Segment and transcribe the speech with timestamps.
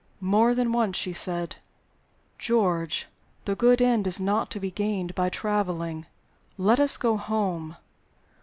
[0.19, 1.57] More than once she said:
[2.39, 3.05] "George,
[3.45, 6.07] the good end is not to be gained by traveling;
[6.57, 7.77] let us go home."